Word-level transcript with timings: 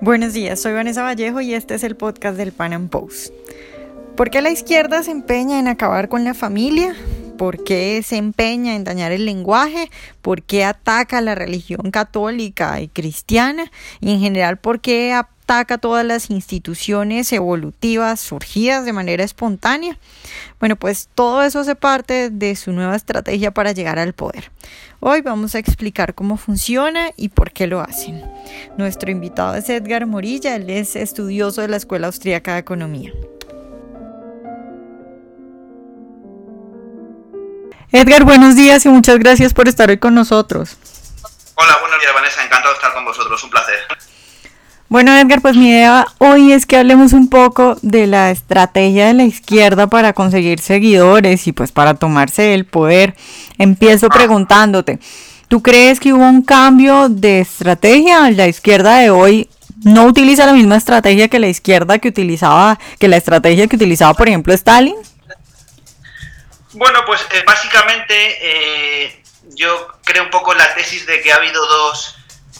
Buenos 0.00 0.32
días, 0.32 0.60
soy 0.60 0.74
Vanessa 0.74 1.02
Vallejo 1.02 1.40
y 1.40 1.54
este 1.54 1.74
es 1.74 1.82
el 1.82 1.96
podcast 1.96 2.36
del 2.36 2.52
Pan 2.52 2.72
Am 2.72 2.88
Post. 2.88 3.34
¿Por 4.16 4.30
qué 4.30 4.40
la 4.40 4.50
izquierda 4.50 5.02
se 5.02 5.10
empeña 5.10 5.58
en 5.58 5.66
acabar 5.66 6.08
con 6.08 6.22
la 6.22 6.34
familia? 6.34 6.94
¿Por 7.38 7.62
qué 7.62 8.02
se 8.04 8.16
empeña 8.16 8.74
en 8.74 8.82
dañar 8.82 9.12
el 9.12 9.24
lenguaje? 9.24 9.90
¿Por 10.22 10.42
qué 10.42 10.64
ataca 10.64 11.20
la 11.20 11.36
religión 11.36 11.92
católica 11.92 12.80
y 12.80 12.88
cristiana? 12.88 13.70
Y 14.00 14.10
en 14.10 14.20
general, 14.20 14.56
¿por 14.56 14.80
qué 14.80 15.12
ataca 15.12 15.78
todas 15.78 16.04
las 16.04 16.30
instituciones 16.30 17.32
evolutivas 17.32 18.18
surgidas 18.18 18.84
de 18.84 18.92
manera 18.92 19.22
espontánea? 19.22 19.98
Bueno, 20.58 20.74
pues 20.74 21.08
todo 21.14 21.44
eso 21.44 21.60
hace 21.60 21.76
parte 21.76 22.30
de 22.30 22.56
su 22.56 22.72
nueva 22.72 22.96
estrategia 22.96 23.52
para 23.52 23.70
llegar 23.70 24.00
al 24.00 24.14
poder. 24.14 24.50
Hoy 24.98 25.20
vamos 25.20 25.54
a 25.54 25.60
explicar 25.60 26.14
cómo 26.14 26.38
funciona 26.38 27.10
y 27.16 27.28
por 27.28 27.52
qué 27.52 27.68
lo 27.68 27.80
hacen. 27.80 28.20
Nuestro 28.76 29.12
invitado 29.12 29.54
es 29.54 29.70
Edgar 29.70 30.06
Morilla, 30.06 30.56
él 30.56 30.68
es 30.70 30.96
estudioso 30.96 31.60
de 31.60 31.68
la 31.68 31.76
Escuela 31.76 32.08
Austríaca 32.08 32.54
de 32.54 32.58
Economía. 32.58 33.12
Edgar, 37.90 38.24
buenos 38.24 38.54
días 38.54 38.84
y 38.84 38.90
muchas 38.90 39.18
gracias 39.18 39.54
por 39.54 39.66
estar 39.66 39.88
hoy 39.88 39.96
con 39.96 40.14
nosotros. 40.14 40.76
Hola, 41.54 41.78
buenos 41.80 41.98
días 41.98 42.12
Vanessa, 42.12 42.44
encantado 42.44 42.74
de 42.74 42.74
estar 42.74 42.92
con 42.92 43.06
vosotros, 43.06 43.42
un 43.42 43.48
placer. 43.48 43.76
Bueno, 44.90 45.16
Edgar, 45.16 45.40
pues 45.40 45.56
mi 45.56 45.70
idea 45.70 46.06
hoy 46.18 46.52
es 46.52 46.66
que 46.66 46.76
hablemos 46.76 47.14
un 47.14 47.30
poco 47.30 47.78
de 47.80 48.06
la 48.06 48.30
estrategia 48.30 49.06
de 49.06 49.14
la 49.14 49.24
izquierda 49.24 49.86
para 49.86 50.12
conseguir 50.12 50.60
seguidores 50.60 51.46
y 51.46 51.52
pues 51.52 51.72
para 51.72 51.94
tomarse 51.94 52.52
el 52.52 52.66
poder. 52.66 53.16
Empiezo 53.56 54.10
preguntándote, 54.10 54.98
¿tú 55.48 55.62
crees 55.62 55.98
que 55.98 56.12
hubo 56.12 56.28
un 56.28 56.42
cambio 56.42 57.08
de 57.08 57.40
estrategia? 57.40 58.30
La 58.30 58.48
izquierda 58.48 58.98
de 58.98 59.08
hoy 59.08 59.48
no 59.82 60.04
utiliza 60.04 60.44
la 60.44 60.52
misma 60.52 60.76
estrategia 60.76 61.28
que 61.28 61.38
la 61.38 61.48
izquierda 61.48 61.98
que 61.98 62.08
utilizaba, 62.08 62.78
que 62.98 63.08
la 63.08 63.16
estrategia 63.16 63.66
que 63.66 63.76
utilizaba, 63.76 64.12
por 64.12 64.28
ejemplo, 64.28 64.52
Stalin. 64.52 64.96
Bueno, 66.78 67.04
pues 67.04 67.26
eh, 67.32 67.42
básicamente 67.44 68.38
eh, 68.40 69.22
yo 69.42 69.98
creo 70.04 70.22
un 70.22 70.30
poco 70.30 70.54
la 70.54 70.74
tesis 70.74 71.06
de 71.06 71.20
que 71.20 71.32
ha 71.32 71.36
habido 71.36 71.66
dos, 71.66 72.14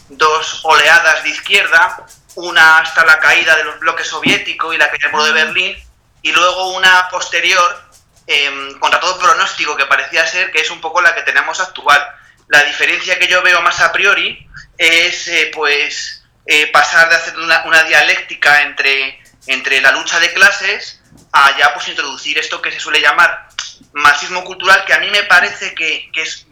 dos 0.09 0.61
oleadas 0.65 1.23
de 1.23 1.29
izquierda 1.29 2.05
una 2.35 2.79
hasta 2.79 3.05
la 3.05 3.21
caída 3.21 3.55
de 3.55 3.63
los 3.63 3.79
bloques 3.79 4.09
soviéticos 4.09 4.75
y 4.75 4.79
la 4.79 4.91
caída 4.91 5.07
del 5.07 5.13
muro 5.13 5.25
de 5.25 5.33
Berlín, 5.33 5.77
y 6.23 6.33
luego 6.33 6.73
una 6.75 7.09
posterior, 7.11 7.91
em, 8.27 8.77
contra 8.81 8.99
todo 8.99 9.21
pronóstico 9.21 9.77
que 9.77 9.87
parecía 9.87 10.27
ser, 10.27 10.51
que 10.51 10.63
es 10.63 10.71
un 10.73 10.81
poco 10.81 11.01
la 11.01 11.15
que 11.15 11.23
tenemos 11.23 11.61
actual. 11.61 12.05
La 12.49 12.65
diferencia 12.65 13.21
que 13.21 13.29
yo 13.29 13.41
veo 13.43 13.63
más 13.63 13.81
a 13.81 13.93
priori 13.93 14.49
es 14.77 15.29
eh, 15.29 15.53
pues 15.55 16.25
eh, 16.45 16.67
pasar 16.73 17.09
de 17.09 17.15
hacer 17.15 17.39
una, 17.39 17.83
dialéctica 17.85 18.63
entre, 18.63 19.23
entre 19.47 19.81
la 19.81 19.93
lucha 19.93 20.19
de 20.19 20.33
clases 20.33 21.03
a 21.33 21.57
ya 21.57 21.73
pues 21.73 21.87
introducir 21.87 22.37
esto 22.37 22.61
que 22.61 22.73
se 22.73 22.81
suele 22.81 23.01
llamar 23.01 23.48
marxismo 23.93 24.45
cultural, 24.45 24.85
que 24.85 24.95
a 24.95 25.01
mí 25.01 25.09
me 25.11 25.25
parece 25.25 25.75
que, 25.75 26.11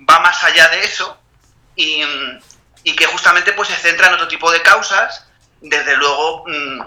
va 0.08 0.20
más 0.20 0.42
allá 0.44 0.68
de 0.68 0.84
eso 0.84 1.18
y, 1.74 2.02
y 2.84 2.94
que 2.94 3.06
justamente 3.06 3.52
pues 3.52 3.68
se 3.68 3.76
centra 3.76 4.08
en 4.08 4.14
otro 4.14 4.28
tipo 4.28 4.50
de 4.50 4.62
causas. 4.62 5.26
Desde 5.60 5.96
luego 5.96 6.44
mm, 6.46 6.80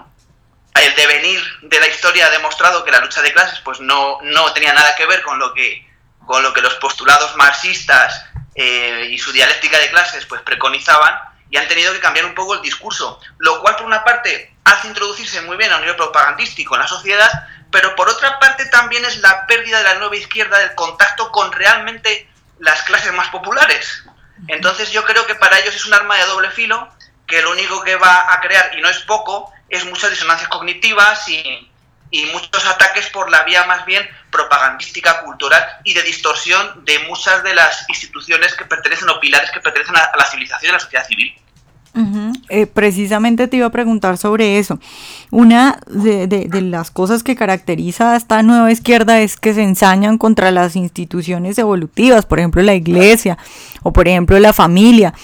el 0.74 0.94
devenir 0.94 1.40
de 1.62 1.80
la 1.80 1.88
historia 1.88 2.26
ha 2.26 2.30
demostrado 2.30 2.84
que 2.84 2.90
la 2.90 3.00
lucha 3.00 3.22
de 3.22 3.32
clases 3.32 3.60
pues 3.60 3.80
no, 3.80 4.18
no 4.22 4.52
tenía 4.52 4.72
nada 4.72 4.94
que 4.94 5.06
ver 5.06 5.22
con 5.22 5.38
lo 5.38 5.52
que, 5.52 5.86
con 6.26 6.42
lo 6.42 6.52
que 6.52 6.60
los 6.60 6.74
postulados 6.74 7.36
marxistas 7.36 8.24
eh, 8.54 9.08
y 9.10 9.18
su 9.18 9.32
dialéctica 9.32 9.78
de 9.78 9.90
clases 9.90 10.26
pues 10.26 10.42
preconizaban 10.42 11.18
y 11.50 11.56
han 11.56 11.68
tenido 11.68 11.92
que 11.92 12.00
cambiar 12.00 12.26
un 12.26 12.34
poco 12.34 12.54
el 12.54 12.62
discurso, 12.62 13.20
lo 13.38 13.60
cual 13.60 13.76
por 13.76 13.86
una 13.86 14.04
parte 14.04 14.54
hace 14.64 14.88
introducirse 14.88 15.42
muy 15.42 15.56
bien 15.56 15.72
a 15.72 15.76
un 15.76 15.80
nivel 15.82 15.96
propagandístico 15.96 16.76
en 16.76 16.82
la 16.82 16.86
sociedad, 16.86 17.30
pero 17.70 17.94
por 17.94 18.08
otra 18.08 18.38
parte 18.38 18.66
también 18.66 19.04
es 19.04 19.18
la 19.18 19.46
pérdida 19.46 19.78
de 19.78 19.84
la 19.84 19.94
nueva 19.94 20.16
izquierda 20.16 20.58
del 20.58 20.74
contacto 20.74 21.30
con 21.30 21.52
realmente 21.52 22.28
las 22.58 22.82
clases 22.82 23.12
más 23.12 23.28
populares. 23.28 24.04
Entonces 24.48 24.90
yo 24.90 25.04
creo 25.04 25.26
que 25.26 25.34
para 25.34 25.58
ellos 25.58 25.74
es 25.74 25.86
un 25.86 25.94
arma 25.94 26.16
de 26.16 26.26
doble 26.26 26.50
filo 26.50 26.88
que 27.26 27.42
lo 27.42 27.52
único 27.52 27.82
que 27.82 27.96
va 27.96 28.32
a 28.32 28.40
crear, 28.40 28.76
y 28.76 28.80
no 28.80 28.88
es 28.88 28.98
poco, 29.00 29.52
es 29.68 29.84
muchas 29.84 30.10
disonancias 30.10 30.48
cognitivas 30.48 31.28
y, 31.28 31.66
muchos 32.32 32.66
ataques 32.66 33.08
por 33.10 33.30
la 33.30 33.44
vía 33.44 33.64
más 33.66 33.86
bien 33.86 34.08
propagandística, 34.32 35.22
cultural 35.22 35.64
y 35.84 35.94
de 35.94 36.02
distorsión 36.02 36.84
de 36.84 36.98
muchas 37.00 37.44
de 37.44 37.54
las 37.54 37.88
instituciones 37.88 38.54
que 38.54 38.64
pertenecen 38.64 39.08
o 39.08 39.20
pilares 39.20 39.50
que 39.52 39.60
pertenecen 39.60 39.96
a, 39.96 40.10
la 40.16 40.24
civilización 40.24 40.66
y 40.66 40.70
a 40.70 40.72
la 40.72 40.80
sociedad 40.80 41.06
civil. 41.06 41.40
Eh, 42.48 42.66
precisamente 42.66 43.48
te 43.48 43.56
iba 43.56 43.66
a 43.66 43.70
preguntar 43.70 44.16
sobre 44.16 44.58
eso. 44.58 44.78
Una 45.30 45.80
de, 45.88 46.26
de, 46.26 46.60
las 46.60 46.90
cosas 46.90 47.22
que 47.24 47.34
caracteriza 47.34 48.12
a 48.12 48.16
esta 48.16 48.42
nueva 48.42 48.70
izquierda 48.70 49.20
es 49.20 49.36
que 49.36 49.54
se 49.54 49.62
ensañan 49.62 50.16
contra 50.16 50.52
las 50.52 50.76
instituciones 50.76 51.58
evolutivas, 51.58 52.26
por 52.26 52.38
ejemplo 52.38 52.62
la 52.62 52.74
iglesia 52.74 53.38
o 53.82 53.92
por 53.92 54.06
ejemplo 54.06 54.38
la 54.38 54.52
familia. 54.52 55.14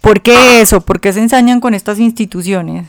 ¿Por 0.00 0.20
qué 0.22 0.60
eso? 0.60 0.80
¿Por 0.80 1.00
qué 1.00 1.12
se 1.12 1.20
ensañan 1.20 1.60
con 1.60 1.74
estas 1.74 1.98
instituciones? 1.98 2.86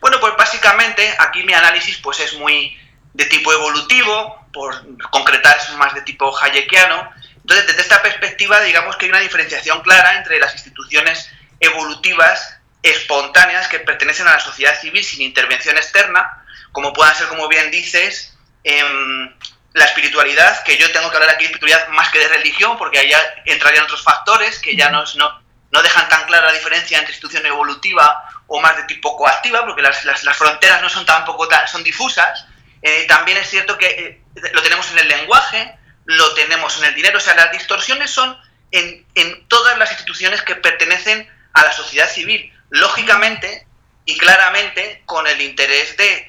Bueno, 0.00 0.18
pues 0.20 0.34
básicamente 0.36 1.02
aquí 1.18 1.42
mi 1.44 1.54
análisis 1.54 1.98
pues 1.98 2.20
es 2.20 2.38
muy 2.38 2.76
de 3.14 3.24
tipo 3.24 3.52
evolutivo, 3.52 4.46
por 4.52 4.74
concretar 5.10 5.56
es 5.56 5.76
más 5.76 5.94
de 5.94 6.02
tipo 6.02 6.32
hayekiano. 6.36 7.10
Entonces, 7.40 7.66
desde 7.66 7.82
esta 7.82 8.02
perspectiva, 8.02 8.60
digamos 8.60 8.96
que 8.96 9.06
hay 9.06 9.10
una 9.10 9.20
diferenciación 9.20 9.80
clara 9.82 10.18
entre 10.18 10.38
las 10.38 10.52
instituciones 10.52 11.30
evolutivas 11.60 12.56
espontáneas 12.82 13.68
que 13.68 13.80
pertenecen 13.80 14.28
a 14.28 14.34
la 14.34 14.40
sociedad 14.40 14.78
civil 14.80 15.04
sin 15.04 15.22
intervención 15.22 15.76
externa, 15.76 16.44
como 16.72 16.92
puedan 16.92 17.14
ser, 17.14 17.28
como 17.28 17.48
bien 17.48 17.70
dices, 17.70 18.36
em, 18.64 19.34
la 19.74 19.84
espiritualidad, 19.84 20.62
que 20.64 20.76
yo 20.76 20.90
tengo 20.92 21.10
que 21.10 21.16
hablar 21.16 21.30
aquí 21.30 21.44
de 21.44 21.52
espiritualidad 21.52 21.88
más 21.88 22.10
que 22.10 22.18
de 22.18 22.28
religión, 22.28 22.76
porque 22.78 22.98
allá 22.98 23.18
entrarían 23.44 23.84
otros 23.84 24.02
factores 24.02 24.58
que 24.58 24.76
ya 24.76 24.90
no, 24.90 25.04
no, 25.16 25.42
no 25.70 25.82
dejan 25.82 26.08
tan 26.08 26.24
clara 26.26 26.46
la 26.46 26.52
diferencia 26.52 26.98
entre 26.98 27.12
institución 27.12 27.44
evolutiva 27.46 28.24
o 28.46 28.60
más 28.60 28.76
de 28.76 28.84
tipo 28.84 29.16
coactiva, 29.16 29.64
porque 29.66 29.82
las, 29.82 29.98
fronteras 30.36 30.80
no 30.80 30.88
son 30.88 31.04
tampoco 31.04 31.46
tan, 31.48 31.68
son 31.68 31.84
difusas. 31.84 32.46
Eh, 32.82 33.06
también 33.06 33.38
es 33.38 33.50
cierto 33.50 33.76
que 33.76 33.86
eh, 33.86 34.22
lo 34.52 34.62
tenemos 34.62 34.90
en 34.92 34.98
el 34.98 35.08
lenguaje, 35.08 35.76
lo 36.06 36.34
tenemos 36.34 36.78
en 36.78 36.84
el 36.84 36.94
dinero, 36.94 37.18
o 37.18 37.20
sea, 37.20 37.34
las 37.34 37.52
distorsiones 37.52 38.10
son 38.10 38.38
en, 38.70 39.46
todas 39.48 39.76
las 39.78 39.90
instituciones 39.90 40.42
que 40.42 40.54
pertenecen 40.54 41.28
a 41.58 41.64
la 41.64 41.72
sociedad 41.72 42.08
civil, 42.08 42.52
lógicamente 42.70 43.66
y 44.04 44.16
claramente 44.16 45.02
con 45.04 45.26
el 45.26 45.40
interés 45.40 45.96
de, 45.96 46.28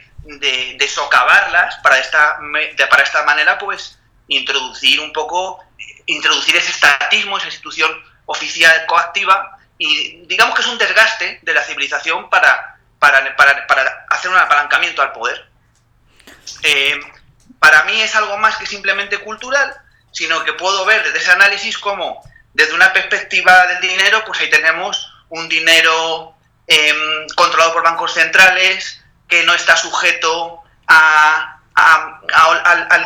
de, 0.77 0.87
socavarlas 0.87 1.75
para 1.77 1.97
esta, 1.99 2.39
para 2.89 3.03
esta 3.03 3.23
manera, 3.23 3.57
pues 3.57 3.97
introducir 4.27 4.99
un 4.99 5.13
poco, 5.13 5.63
introducir 6.05 6.55
ese 6.55 6.71
estatismo, 6.71 7.37
esa 7.37 7.47
institución 7.47 7.91
oficial 8.25 8.85
coactiva 8.85 9.57
y 9.77 10.25
digamos 10.25 10.55
que 10.55 10.61
es 10.61 10.67
un 10.67 10.77
desgaste 10.77 11.39
de 11.41 11.53
la 11.53 11.63
civilización 11.63 12.29
para, 12.29 12.77
para, 12.99 13.35
para, 13.35 14.05
hacer 14.09 14.29
un 14.29 14.37
apalancamiento 14.37 15.01
al 15.01 15.13
poder. 15.13 15.49
Eh, 16.63 16.99
para 17.59 17.83
mí 17.83 18.01
es 18.01 18.15
algo 18.15 18.37
más 18.37 18.57
que 18.57 18.65
simplemente 18.65 19.19
cultural, 19.19 19.73
sino 20.11 20.43
que 20.43 20.53
puedo 20.53 20.85
ver 20.85 21.03
desde 21.03 21.19
ese 21.19 21.31
análisis 21.31 21.77
como 21.77 22.21
desde 22.53 22.73
una 22.73 22.91
perspectiva 22.91 23.67
del 23.67 23.79
dinero, 23.81 24.23
pues 24.25 24.41
ahí 24.41 24.49
tenemos 24.49 25.08
un 25.29 25.47
dinero 25.49 26.35
em, 26.67 27.27
controlado 27.35 27.73
por 27.73 27.83
bancos 27.83 28.13
centrales, 28.13 29.03
que 29.27 29.43
no 29.43 29.53
está 29.53 29.77
sujeto 29.77 30.61
al, 30.87 31.57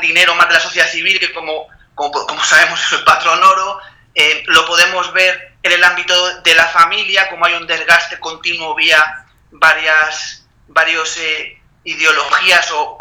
dinero 0.02 0.36
más 0.36 0.48
de 0.48 0.54
la 0.56 0.60
sociedad 0.60 0.90
civil, 0.90 1.20
que 1.20 1.34
como, 1.34 1.68
como, 1.96 2.44
sabemos 2.44 2.82
es 2.82 2.92
el 2.94 3.04
patrón 3.04 3.42
oro, 3.44 3.80
eh, 4.16 4.44
lo 4.48 4.66
podemos 4.66 5.12
ver 5.14 5.58
en 5.64 5.72
el 5.72 5.84
ámbito 5.84 6.42
de 6.42 6.56
la 6.56 6.68
familia, 6.68 7.30
como 7.30 7.46
hay 7.46 7.54
un 7.54 7.68
desgaste 7.68 8.20
continuo 8.20 8.76
vía 8.76 9.26
varias 9.52 10.44
varios, 10.68 11.18
eh, 11.18 11.62
ideologías 11.84 12.72
o, 12.72 12.98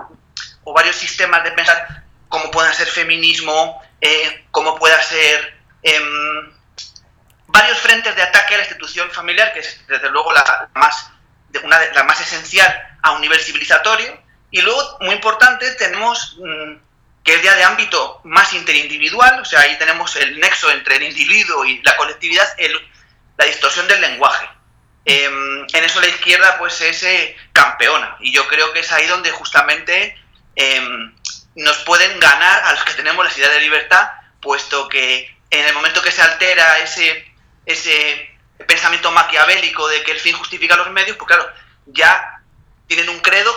varios 0.75 0.97
sistemas 0.97 1.43
de 1.45 1.53
pensar, 1.53 2.05
como 2.29 2.51
pueda 2.51 2.73
ser 2.73 2.87
feminismo, 2.87 3.83
eh, 4.01 4.47
como 4.51 4.77
pueda 4.79 5.01
ser 5.03 5.61
em, 5.83 6.53
varios 7.53 7.79
frentes 7.79 8.17
de 8.17 8.23
ataque 8.23 8.55
a 8.55 8.57
la 8.59 8.65
institución 8.65 9.11
familiar, 9.11 9.53
que 9.53 9.61
es 9.61 9.87
desde 9.87 10.11
luego 10.11 10.33
la 10.33 10.69
más, 10.75 11.11
una 11.63 11.79
de, 11.79 11.93
la 11.93 12.03
más 12.05 12.21
esencial 12.21 12.99
a 13.03 13.13
un 13.13 13.21
nivel 13.21 13.41
civilizatorio. 13.41 14.21
Y 14.51 14.61
luego, 14.63 14.99
muy 15.01 15.15
importante, 15.15 15.71
tenemos... 15.77 16.37
Mm, 16.41 16.93
que 17.25 17.35
es 17.35 17.43
ya 17.43 17.55
de 17.55 17.65
ámbito 17.65 18.21
más 18.25 18.53
interindividual, 18.53 19.41
o 19.41 19.45
sea, 19.45 19.61
ahí 19.61 19.79
tenemos 19.79 20.17
el 20.17 20.41
nexo 20.41 20.71
entre 20.71 20.97
el 20.97 21.05
individuo 21.05 21.65
y 21.65 21.81
la 21.83 21.97
colectividad, 21.97 22.49
la 23.39 23.45
distorsión 23.45 23.87
del 23.87 24.01
lenguaje. 24.01 24.49
Em, 25.05 25.67
en 25.73 25.85
eso 25.85 26.01
la 26.01 26.09
izquierda 26.09 26.59
pues 26.59 26.81
es 26.81 27.03
eh, 27.03 27.37
campeona 27.53 28.17
y 28.21 28.33
yo 28.33 28.47
creo 28.47 28.73
que 28.73 28.81
es 28.81 28.93
ahí 28.93 29.05
donde 29.09 29.33
justamente 29.33 30.17
em, 30.55 31.13
nos 31.57 31.77
pueden 31.79 32.21
ganar 32.21 32.63
a 32.63 32.73
los 32.73 32.85
que 32.85 32.95
tenemos 32.95 33.25
la 33.25 33.33
idea 33.33 33.49
de 33.49 33.61
libertad, 33.61 34.11
puesto 34.41 34.89
que 34.89 35.37
en 35.51 35.67
el 35.67 35.75
momento 35.75 36.03
que 36.03 36.13
se 36.13 36.23
altera 36.23 36.79
ese, 36.79 37.32
ese 37.67 38.31
pensamiento 38.67 39.11
maquiavélico 39.11 39.89
de 39.89 40.03
que 40.03 40.13
el 40.13 40.21
fin 40.21 40.35
justifica 40.37 40.77
los 40.77 40.91
medios, 40.91 41.17
pues 41.17 41.29
claro, 41.29 41.51
ya 41.87 42.41
tienen 42.87 43.09
un 43.09 43.21
credo 43.21 43.53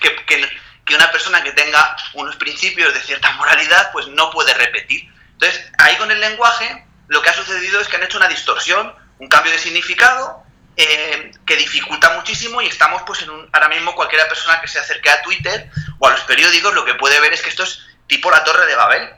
que, 0.00 0.14
que, 0.26 0.94
una 0.94 1.12
persona 1.12 1.40
que 1.44 1.52
tenga 1.52 1.96
unos 2.14 2.34
principios 2.34 2.92
de 2.92 3.00
cierta 3.00 3.30
moralidad 3.34 3.92
pues 3.92 4.08
no 4.08 4.28
puede 4.32 4.52
repetir. 4.54 5.08
Entonces, 5.34 5.70
ahí 5.78 5.96
con 5.98 6.10
el 6.10 6.20
lenguaje 6.20 6.84
lo 7.06 7.22
que 7.22 7.28
ha 7.28 7.32
sucedido 7.32 7.80
es 7.80 7.86
que 7.86 7.94
han 7.94 8.02
hecho 8.02 8.16
una 8.16 8.26
distorsión, 8.26 8.92
un 9.20 9.28
cambio 9.28 9.52
de 9.52 9.58
significado 9.60 10.42
eh, 10.76 11.30
que 11.46 11.56
dificulta 11.56 12.16
muchísimo 12.16 12.60
y 12.60 12.66
estamos 12.66 13.02
pues 13.06 13.22
en 13.22 13.30
un, 13.30 13.48
ahora 13.52 13.68
mismo 13.68 13.94
cualquiera 13.94 14.26
persona 14.26 14.60
que 14.60 14.66
se 14.66 14.80
acerque 14.80 15.10
a 15.10 15.22
Twitter 15.22 15.70
o 16.00 16.08
a 16.08 16.10
los 16.10 16.22
periódicos 16.22 16.74
lo 16.74 16.84
que 16.84 16.94
puede 16.94 17.20
ver 17.20 17.32
es 17.32 17.42
que 17.42 17.50
esto 17.50 17.62
es 17.62 17.86
tipo 18.06 18.30
la 18.30 18.42
torre 18.42 18.66
de 18.66 18.74
Babel. 18.74 19.10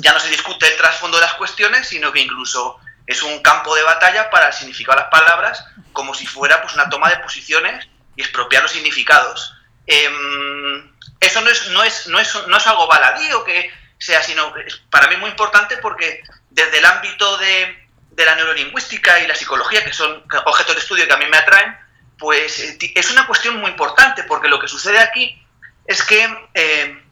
Ya 0.00 0.12
no 0.12 0.20
se 0.20 0.28
discute 0.28 0.68
el 0.68 0.76
trasfondo 0.76 1.18
de 1.18 1.24
las 1.24 1.34
cuestiones, 1.34 1.88
sino 1.88 2.12
que 2.12 2.20
incluso 2.20 2.80
es 3.08 3.22
un 3.22 3.40
campo 3.40 3.74
de 3.74 3.82
batalla 3.82 4.30
para 4.30 4.50
el 4.50 4.72
de 4.72 4.84
las 4.86 5.04
palabras, 5.10 5.64
como 5.92 6.14
si 6.14 6.26
fuera 6.26 6.60
pues 6.60 6.74
una 6.74 6.90
toma 6.90 7.08
de 7.08 7.16
posiciones 7.16 7.88
y 8.14 8.20
expropiar 8.20 8.62
los 8.62 8.70
significados. 8.70 9.54
Em, 9.86 10.92
eso 11.18 11.40
no 11.40 11.48
es, 11.48 11.68
no, 11.70 11.82
es, 11.82 12.06
no, 12.06 12.20
es, 12.20 12.46
no 12.46 12.56
es 12.56 12.66
algo 12.66 12.86
baladí 12.86 13.32
o 13.32 13.42
que 13.44 13.72
sea, 13.98 14.22
sino 14.22 14.54
es 14.58 14.76
para 14.90 15.08
mí 15.08 15.16
muy 15.16 15.30
importante 15.30 15.78
porque 15.78 16.22
desde 16.50 16.78
el 16.78 16.84
ámbito 16.84 17.38
de, 17.38 17.88
de 18.10 18.24
la 18.26 18.34
neurolingüística 18.34 19.20
y 19.20 19.26
la 19.26 19.34
psicología, 19.34 19.82
que 19.82 19.94
son 19.94 20.22
objetos 20.44 20.74
de 20.74 20.82
estudio 20.82 21.06
que 21.06 21.14
a 21.14 21.18
mí 21.18 21.26
me 21.30 21.38
atraen, 21.38 21.74
pues 22.18 22.60
eh, 22.60 22.78
es 22.94 23.10
una 23.10 23.26
cuestión 23.26 23.56
muy 23.56 23.70
importante, 23.70 24.24
porque 24.24 24.48
lo 24.48 24.60
que 24.60 24.68
sucede 24.68 24.98
aquí 24.98 25.42
es 25.86 26.02
que 26.02 26.28
eh, 26.52 27.02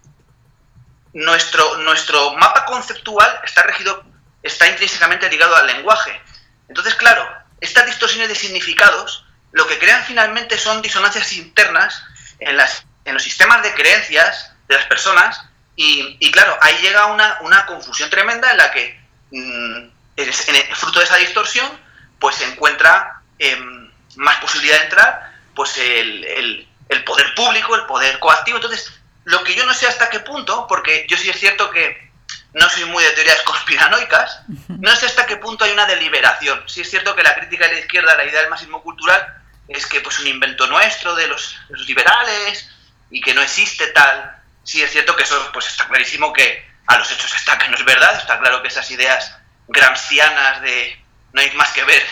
nuestro, 1.15 1.79
nuestro 1.79 2.35
mapa 2.35 2.67
conceptual 2.67 3.41
está 3.45 3.63
regido, 3.63 4.05
está 4.43 4.69
intrínsecamente 4.69 5.29
ligado 5.29 5.57
al 5.57 5.67
lenguaje. 5.67 6.21
Entonces, 6.69 6.95
claro, 6.95 7.29
estas 7.61 7.87
distorsiones 7.87 8.29
de 8.29 8.35
significados 8.35 9.25
lo 9.53 9.67
que 9.67 9.79
crean 9.79 10.05
finalmente 10.05 10.59
son 10.59 10.83
disonancias 10.83 11.33
internas 11.33 12.03
en, 12.41 12.57
las, 12.57 12.85
en 13.05 13.15
los 13.15 13.23
sistemas 13.23 13.63
de 13.63 13.73
creencias 13.75 14.53
de 14.69 14.75
las 14.75 14.85
personas 14.85 15.41
y, 15.79 16.31
claro, 16.31 16.57
ahí 16.63 16.75
llega 16.81 17.07
una, 17.07 17.39
una, 17.43 17.67
confusión 17.67 18.09
tremenda 18.09 18.51
en 18.51 18.57
la 18.57 18.71
que 18.71 18.99
mm, 19.31 19.89
en 20.17 20.29
el 20.57 20.77
fruto 20.77 21.01
de 21.01 21.05
esa 21.05 21.17
distorsión, 21.17 21.71
pues 22.19 22.37
se 22.37 22.45
encuentra 22.45 23.21
em, 23.39 23.91
más 24.17 24.37
posibilidad 24.37 24.79
de 24.79 24.85
entrar 24.85 25.33
pues 25.55 25.77
el, 25.79 26.67
poder 27.05 27.35
público, 27.35 27.75
el 27.75 27.85
poder 27.85 28.19
coactivo. 28.19 28.57
Entonces, 28.57 28.93
lo 29.25 29.45
que 29.45 29.55
yo 29.55 29.67
no 29.67 29.75
sé 29.75 29.87
hasta 29.87 30.09
qué 30.09 30.21
punto, 30.21 30.67
porque 30.67 31.07
yo 31.09 31.17
sí 31.17 31.29
es 31.29 31.39
cierto 31.39 31.71
que 31.71 32.06
no 32.53 32.69
soy 32.71 32.85
muy 32.87 33.03
de 33.05 33.11
teorías 33.11 33.43
conspiranoicas, 33.45 34.43
no 34.69 34.95
sé 34.97 35.07
hasta 35.07 35.27
qué 35.27 35.37
punto 35.37 35.65
hay 35.65 35.73
una 35.73 35.87
deliberación. 35.87 36.63
Sí 36.67 36.81
es 36.81 36.91
cierto 36.91 37.15
que 37.15 37.23
la 37.23 37.35
crítica 37.35 37.67
de 37.67 37.75
la 37.75 37.81
izquierda, 37.81 38.17
la 38.17 38.25
idea 38.25 38.41
del 38.41 38.51
marxismo 38.51 38.83
cultural, 38.83 39.43
es 39.69 39.87
que 39.87 40.01
pues 40.01 40.19
un 40.21 40.29
invento 40.29 40.67
nuestro 40.67 41.15
de 41.15 41.27
los, 41.27 41.57
de 41.69 41.79
los 41.79 41.89
liberales 41.89 42.71
y 43.11 43.21
que 43.21 43.35
no 43.35 43.43
existe 43.43 43.89
tal. 43.89 44.37
Sí 44.63 44.83
es 44.83 44.91
cierto 44.91 45.17
que 45.17 45.23
eso 45.23 45.51
pues 45.53 45.67
está 45.67 45.87
clarísimo 45.89 46.33
que 46.33 46.67
a 46.87 46.99
los 46.99 47.11
hechos 47.11 47.35
está 47.35 47.59
que 47.59 47.69
no 47.69 47.77
es 47.77 47.85
verdad, 47.85 48.17
está 48.17 48.39
claro 48.39 48.63
que 48.63 48.69
esas 48.69 48.91
ideas 48.91 49.37
gramscianas 49.69 50.63
de 50.63 51.05
no 51.33 51.41
hay 51.41 51.51
más 51.53 51.73
que 51.73 51.85
ver 51.85 52.03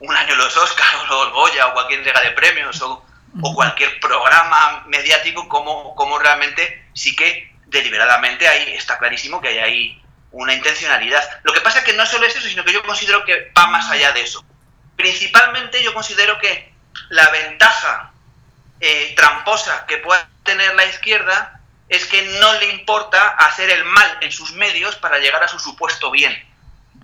un 0.00 0.14
año 0.14 0.34
los 0.34 0.56
Oscars 0.56 1.10
o 1.10 1.24
los 1.24 1.32
Goya 1.32 1.68
o 1.68 1.74
cualquier 1.74 2.00
entrega 2.00 2.20
de 2.20 2.32
premios 2.32 2.80
o, 2.82 3.04
cualquier 3.54 4.00
programa 4.00 4.84
mediático 4.86 5.46
como, 5.48 5.94
como 5.94 6.18
realmente 6.18 6.88
sí 6.94 7.14
que 7.14 7.54
deliberadamente 7.66 8.48
ahí 8.48 8.72
está 8.72 8.98
clarísimo 8.98 9.40
que 9.40 9.48
hay 9.48 9.58
ahí 9.58 10.02
una 10.32 10.54
intencionalidad. 10.54 11.22
Lo 11.44 11.52
que 11.52 11.60
pasa 11.60 11.80
es 11.80 11.84
que 11.84 11.92
no 11.94 12.04
solo 12.06 12.26
es 12.26 12.36
eso, 12.36 12.48
sino 12.48 12.64
que 12.64 12.72
yo 12.72 12.82
considero 12.82 13.24
que 13.24 13.52
va 13.56 13.66
más 13.68 13.90
allá 13.90 14.12
de 14.12 14.22
eso. 14.22 14.44
Principalmente 14.96 15.82
yo 15.82 15.94
considero 15.94 16.38
que 16.38 16.72
la 17.08 17.28
ventaja 17.30 18.12
eh, 18.80 19.14
tramposa 19.16 19.86
que 19.86 19.98
pueda 19.98 20.28
tener 20.42 20.74
la 20.74 20.86
izquierda 20.86 21.60
es 21.88 22.04
que 22.06 22.22
no 22.40 22.52
le 22.54 22.72
importa 22.72 23.28
hacer 23.28 23.70
el 23.70 23.84
mal 23.84 24.18
en 24.20 24.32
sus 24.32 24.52
medios 24.52 24.96
para 24.96 25.18
llegar 25.18 25.42
a 25.42 25.48
su 25.48 25.58
supuesto 25.58 26.10
bien. 26.10 26.36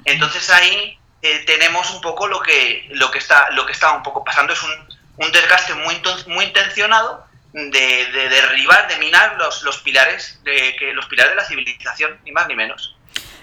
Entonces 0.05 0.51
ahí 0.51 0.99
eh, 1.23 1.45
tenemos 1.47 1.91
un 1.91 2.01
poco 2.01 2.27
lo 2.27 2.41
que, 2.41 2.89
lo 2.91 3.11
que 3.11 3.19
está, 3.19 3.51
lo 3.51 3.65
que 3.65 3.73
está 3.73 3.93
un 3.93 4.03
poco 4.03 4.25
pasando, 4.25 4.53
es 4.53 4.63
un, 4.63 4.71
un 5.19 5.33
desgaste 5.33 5.75
muy, 5.75 6.03
muy 6.27 6.47
intencionado 6.47 7.27
de, 7.53 8.29
derribar, 8.31 8.89
de 8.89 8.99
minar 8.99 9.37
los, 9.37 9.63
los 9.63 9.79
pilares 9.79 10.41
de 10.45 10.75
que 10.79 10.93
los 10.93 11.07
pilares 11.07 11.33
de 11.33 11.37
la 11.37 11.45
civilización, 11.45 12.19
ni 12.25 12.33
más 12.33 12.49
ni 12.49 12.55
menos. 12.55 12.97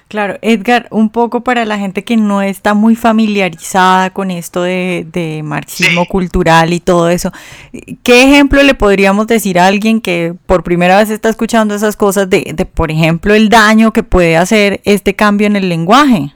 Claro, 0.07 0.39
Edgar, 0.41 0.87
un 0.89 1.11
poco 1.11 1.43
para 1.43 1.65
la 1.65 1.77
gente 1.77 2.03
que 2.03 2.17
no 2.17 2.41
está 2.41 2.73
muy 2.73 2.95
familiarizada 2.95 4.09
con 4.09 4.31
esto 4.31 4.63
de, 4.63 5.41
marxismo 5.43 6.07
cultural 6.07 6.73
y 6.73 6.79
todo 6.79 7.09
eso, 7.09 7.31
¿qué 8.01 8.23
ejemplo 8.23 8.63
le 8.63 8.73
podríamos 8.73 9.27
decir 9.27 9.59
a 9.59 9.67
alguien 9.67 10.01
que 10.01 10.33
por 10.47 10.63
primera 10.63 10.97
vez 10.97 11.11
está 11.11 11.29
escuchando 11.29 11.75
esas 11.75 11.95
cosas 11.95 12.27
de, 12.27 12.53
de 12.55 12.65
por 12.65 12.89
ejemplo, 12.89 13.35
el 13.35 13.49
daño 13.49 13.93
que 13.93 14.01
puede 14.01 14.35
hacer 14.35 14.81
este 14.83 15.15
cambio 15.15 15.45
en 15.45 15.55
el 15.55 15.69
lenguaje? 15.69 16.33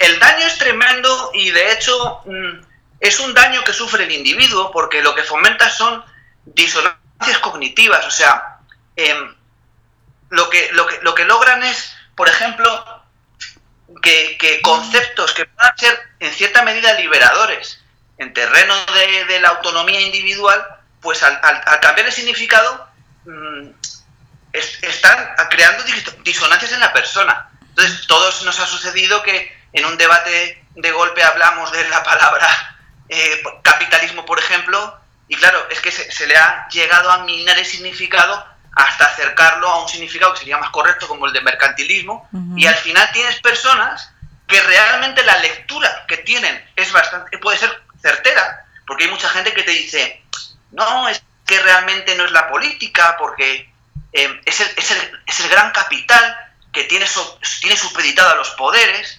El, 0.00 0.20
daño 0.20 0.46
es 0.46 0.58
tremendo 0.58 1.30
y 1.34 1.50
de 1.50 1.72
hecho 1.72 2.20
mm, 2.26 2.67
es 3.00 3.20
un 3.20 3.34
daño 3.34 3.62
que 3.64 3.72
sufre 3.72 4.04
el 4.04 4.12
individuo 4.12 4.70
porque 4.72 5.02
lo 5.02 5.14
que 5.14 5.22
fomenta 5.22 5.70
son 5.70 6.04
disonancias 6.44 7.38
cognitivas, 7.40 8.04
o 8.06 8.10
sea, 8.10 8.58
em, 8.96 9.34
lo, 10.30 10.50
que, 10.50 10.70
lo, 10.72 10.86
que, 10.86 10.98
lo 11.02 11.14
que 11.14 11.24
logran 11.24 11.62
es, 11.62 11.96
por 12.16 12.28
ejemplo, 12.28 13.02
que, 14.02 14.60
conceptos 14.62 15.32
que 15.32 15.46
puedan 15.46 15.76
ser 15.78 15.98
en 16.20 16.32
cierta 16.32 16.62
medida 16.62 16.94
liberadores 16.94 17.80
en 18.18 18.32
terreno 18.34 18.74
de, 19.28 19.40
la 19.40 19.48
autonomía 19.50 20.00
individual, 20.00 20.64
pues 21.00 21.22
al, 21.22 21.40
cambiar 21.80 22.06
el 22.06 22.12
significado 22.12 22.88
mm, 23.24 23.68
están 24.52 25.34
creando 25.50 25.84
disonancias 26.24 26.72
en 26.72 26.80
la 26.80 26.92
persona. 26.92 27.48
Entonces, 27.68 28.06
todos 28.08 28.42
nos 28.42 28.58
ha 28.58 28.66
sucedido 28.66 29.22
que 29.22 29.56
en 29.72 29.84
un 29.84 29.96
debate 29.96 30.64
de 30.74 30.90
golpe 30.90 31.22
hablamos 31.22 31.70
de 31.70 31.88
la 31.88 32.02
palabra 32.02 32.77
eh, 33.08 33.42
capitalismo, 33.62 34.24
por 34.24 34.38
ejemplo, 34.38 34.98
y 35.28 35.36
claro, 35.36 35.66
es 35.70 35.80
que 35.80 35.90
se, 35.90 36.26
le 36.26 36.36
ha 36.36 36.68
llegado 36.68 37.10
a 37.10 37.24
minar 37.24 37.58
el 37.58 37.66
significado 37.66 38.46
hasta 38.74 39.06
acercarlo 39.06 39.68
a 39.68 39.82
un 39.82 39.88
significado 39.88 40.32
que 40.32 40.40
sería 40.40 40.58
más 40.58 40.70
correcto, 40.70 41.08
como 41.08 41.26
el 41.26 41.32
de 41.32 41.40
mercantilismo, 41.40 42.28
y 42.56 42.66
al 42.66 42.76
final 42.76 43.10
tienes 43.12 43.40
personas 43.40 44.10
que 44.46 44.60
realmente 44.62 45.22
la 45.24 45.38
lectura 45.38 46.04
que 46.06 46.18
tienen 46.18 46.64
es 46.76 46.92
bastante, 46.92 47.36
puede 47.38 47.58
ser 47.58 47.82
certera, 48.00 48.64
porque 48.86 49.04
hay 49.04 49.10
mucha 49.10 49.28
gente 49.28 49.52
que 49.52 49.64
te 49.64 49.72
dice, 49.72 50.22
no, 50.72 51.08
es 51.08 51.22
que 51.44 51.60
realmente 51.60 52.14
no 52.14 52.24
es 52.24 52.30
la 52.30 52.48
política, 52.48 53.16
porque 53.18 53.70
eh, 54.12 54.40
es, 54.44 54.60
el, 54.60 54.68
es, 54.76 54.90
el, 54.90 55.22
es 55.26 55.40
el 55.40 55.48
gran 55.48 55.72
capital 55.72 56.36
que 56.72 56.84
tiene, 56.84 57.06
tiene 57.60 57.76
supeditado 57.76 58.30
a 58.30 58.36
los 58.36 58.50
poderes 58.50 59.17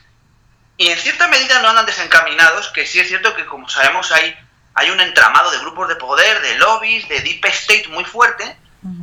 y 0.80 0.88
en 0.88 0.98
cierta 0.98 1.28
medida 1.28 1.62
no 1.62 1.68
andan 1.68 1.86
desencaminados, 1.86 2.70
que 2.70 2.86
sí 2.86 3.02
es 3.02 3.10
cierto 3.10 3.36
que 3.36 3.46
como 3.46 3.68
sabemos 3.68 4.14
hay, 4.14 4.34
hay 4.76 4.90
un 4.90 5.02
entramado 5.02 5.52
de 5.52 5.60
grupos 5.60 5.90
de 5.90 5.98
poder, 5.98 6.42
de 6.42 6.58
lobbies, 6.58 7.06
de 7.10 7.20
deep 7.20 7.44
state 7.48 7.90
muy 7.90 8.06
fuerte 8.06 8.58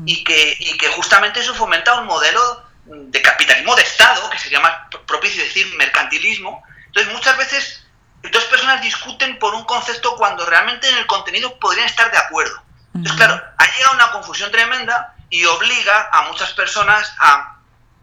y, 0.07 0.25
que, 0.25 0.57
y 0.59 0.79
que 0.79 0.89
justamente 0.89 1.41
eso 1.41 1.55
fomenta 1.55 2.01
un 2.01 2.07
modelo 2.07 2.65
de 2.87 3.21
capitalismo 3.21 3.77
de 3.77 3.83
Estado, 3.83 4.31
que 4.31 4.39
sería 4.39 4.59
más 4.61 4.73
propicio 5.07 5.45
decir 5.45 5.67
mercantilismo. 5.77 6.65
Entonces 6.87 7.13
muchas 7.13 7.37
veces 7.37 7.87
dos 8.23 8.45
personas 8.45 8.81
discuten 8.81 9.39
por 9.39 9.55
un 9.55 9.65
concepto 9.65 10.17
cuando 10.17 10.47
realmente 10.47 10.89
en 10.89 10.97
el 10.97 11.07
contenido 11.07 11.59
podrían 11.59 11.89
estar 11.89 12.11
de 12.11 12.17
acuerdo. 12.17 12.63
Entonces, 12.95 13.19
claro, 13.19 13.39
ha 13.59 13.67
llegado 13.77 13.97
una 13.97 14.11
confusión 14.13 14.51
tremenda 14.51 15.15
y 15.29 15.45
obliga 15.45 16.09
a 16.11 16.23
muchas 16.23 16.55
personas 16.55 17.15
a 17.19 17.56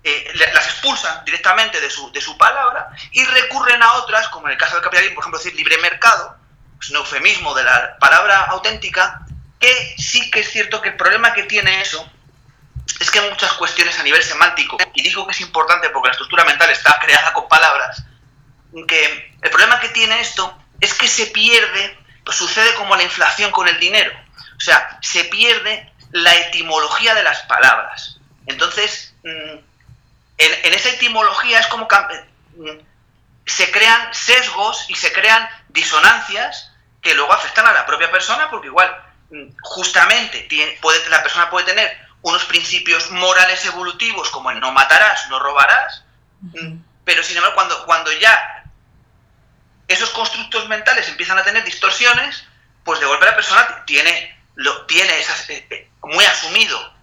eh, 0.03 0.31
las 0.35 0.65
expulsan 0.67 1.23
directamente 1.23 1.79
de 1.79 1.89
su, 1.89 2.11
de 2.11 2.19
su 2.19 2.37
palabra 2.37 2.89
y 3.11 3.23
recurren 3.23 3.81
a 3.81 3.93
otras, 3.93 4.27
como 4.29 4.47
en 4.47 4.53
el 4.53 4.57
caso 4.57 4.75
del 4.75 4.83
capitalismo, 4.83 5.15
por 5.15 5.23
ejemplo, 5.23 5.39
decir 5.39 5.55
libre 5.55 5.77
mercado, 5.77 6.35
es 6.81 6.89
un 6.89 6.97
eufemismo 6.97 7.53
de 7.53 7.63
la 7.63 7.97
palabra 7.99 8.41
auténtica, 8.45 9.25
que 9.59 9.95
sí 9.97 10.29
que 10.29 10.41
es 10.41 10.51
cierto 10.51 10.81
que 10.81 10.89
el 10.89 10.97
problema 10.97 11.33
que 11.33 11.43
tiene 11.43 11.81
eso 11.81 12.05
es 12.99 13.09
que 13.09 13.21
muchas 13.21 13.53
cuestiones 13.53 13.97
a 13.97 14.03
nivel 14.03 14.21
semántico, 14.21 14.77
y 14.93 15.03
digo 15.03 15.25
que 15.25 15.31
es 15.31 15.41
importante 15.41 15.89
porque 15.89 16.09
la 16.09 16.13
estructura 16.13 16.43
mental 16.43 16.69
está 16.69 16.99
creada 16.99 17.31
con 17.31 17.47
palabras, 17.47 18.03
que 18.87 19.33
el 19.41 19.49
problema 19.49 19.79
que 19.79 19.89
tiene 19.89 20.19
esto 20.19 20.57
es 20.81 20.93
que 20.93 21.07
se 21.07 21.27
pierde, 21.27 21.97
pues 22.25 22.37
sucede 22.37 22.73
como 22.75 22.95
la 22.95 23.03
inflación 23.03 23.51
con 23.51 23.67
el 23.69 23.79
dinero, 23.79 24.11
o 24.57 24.59
sea, 24.59 24.97
se 25.01 25.23
pierde 25.25 25.91
la 26.11 26.35
etimología 26.35 27.15
de 27.15 27.23
las 27.23 27.41
palabras. 27.43 28.19
Entonces, 28.45 29.15
mm, 29.23 29.72
en, 30.45 30.73
esa 30.73 30.89
etimología 30.89 31.59
es 31.59 31.67
como 31.67 31.87
se 33.45 33.71
crean 33.71 34.13
sesgos 34.13 34.85
y 34.89 34.95
se 34.95 35.11
crean 35.11 35.47
disonancias 35.69 36.71
que 37.01 37.13
luego 37.13 37.33
afectan 37.33 37.67
a 37.67 37.73
la 37.73 37.85
propia 37.85 38.11
persona 38.11 38.49
porque 38.49 38.67
igual 38.67 38.89
mm, 39.29 39.55
justamente 39.61 40.47
puede, 40.81 41.09
la 41.09 41.21
persona 41.21 41.49
puede 41.49 41.65
tener 41.65 41.97
unos 42.21 42.45
principios 42.45 43.11
morales 43.11 43.65
evolutivos 43.65 44.29
como 44.29 44.49
el 44.51 44.59
no 44.59 44.71
matarás, 44.71 45.29
no 45.29 45.39
robarás, 45.39 46.03
mm, 46.41 46.77
pero 47.03 47.21
sin 47.21 47.37
embargo 47.37 47.55
cuando, 47.55 47.85
cuando 47.85 48.11
ya 48.13 48.63
esos 49.87 50.09
constructos 50.11 50.67
mentales 50.69 51.07
empiezan 51.09 51.37
a 51.37 51.43
tener 51.43 51.63
distorsiones, 51.63 52.45
pues 52.85 52.99
de 52.99 53.05
golpe 53.05 53.25
la 53.25 53.35
persona 53.35 53.83
tiene, 53.85 54.41
lo, 54.55 54.85
tiene 54.85 55.19
esas, 55.19 55.49
eh, 55.49 55.67
eh, 55.69 55.89
muy 56.01 56.23
asumido 56.25 56.93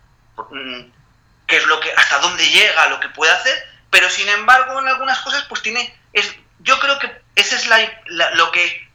mm, 0.51 1.00
qué 1.51 1.59
es 1.59 1.67
lo 1.67 1.81
que, 1.81 1.93
hasta 1.93 2.21
dónde 2.21 2.49
llega, 2.49 2.89
lo 2.89 3.01
que 3.01 3.11
puede 3.11 3.33
hacer, 3.33 3.69
pero 3.91 4.09
sin 4.09 4.29
embargo 4.29 4.79
en 4.79 4.89
algunas 4.89 5.19
cosas 5.19 5.45
pues 5.49 5.61
tiene, 5.61 5.95
es, 6.15 6.33
yo 6.61 6.79
creo 6.79 6.99
que 6.99 7.21
ese 7.35 7.57
es 7.57 7.67
la, 7.67 7.79
lo 8.35 8.51
que 8.53 8.89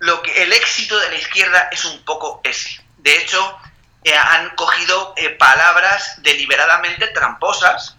lo 0.00 0.22
que 0.22 0.42
el 0.42 0.52
éxito 0.52 0.98
de 0.98 1.08
la 1.08 1.16
izquierda 1.16 1.68
es 1.72 1.84
un 1.84 2.04
poco 2.04 2.40
ese. 2.44 2.80
De 2.98 3.16
hecho, 3.16 3.58
eh, 4.04 4.14
han 4.14 4.50
cogido 4.50 5.12
palabras 5.38 6.22
deliberadamente 6.22 7.08
tramposas. 7.08 7.96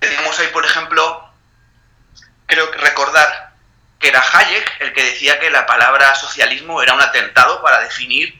Tenemos 0.00 0.38
ahí, 0.38 0.48
por 0.48 0.66
ejemplo, 0.66 1.32
creo 2.46 2.70
que 2.70 2.78
recordar 2.78 3.52
que 3.98 4.08
era 4.08 4.20
Hayek 4.20 4.80
el 4.80 4.92
que 4.92 5.02
decía 5.02 5.40
que 5.40 5.48
la 5.48 5.64
palabra 5.64 6.14
socialismo 6.14 6.82
era 6.82 6.92
un 6.92 7.00
atentado 7.00 7.62
para 7.62 7.80
definir 7.80 8.38